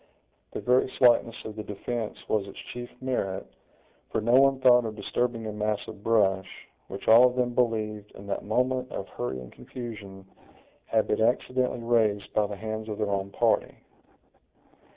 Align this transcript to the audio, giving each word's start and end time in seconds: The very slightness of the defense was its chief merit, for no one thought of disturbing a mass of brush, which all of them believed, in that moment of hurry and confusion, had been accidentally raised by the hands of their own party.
The 0.53 0.61
very 0.61 0.91
slightness 0.97 1.35
of 1.45 1.55
the 1.55 1.61
defense 1.63 2.17
was 2.27 2.47
its 2.47 2.57
chief 2.73 2.89
merit, 3.03 3.45
for 4.09 4.19
no 4.19 4.31
one 4.33 4.59
thought 4.59 4.83
of 4.83 4.95
disturbing 4.95 5.45
a 5.45 5.51
mass 5.51 5.77
of 5.87 6.03
brush, 6.03 6.67
which 6.87 7.07
all 7.07 7.27
of 7.27 7.35
them 7.35 7.53
believed, 7.53 8.09
in 8.15 8.25
that 8.25 8.43
moment 8.43 8.91
of 8.91 9.07
hurry 9.09 9.39
and 9.39 9.51
confusion, 9.53 10.25
had 10.87 11.05
been 11.07 11.21
accidentally 11.21 11.83
raised 11.83 12.33
by 12.33 12.47
the 12.47 12.55
hands 12.55 12.89
of 12.89 12.97
their 12.97 13.11
own 13.11 13.29
party. 13.29 13.75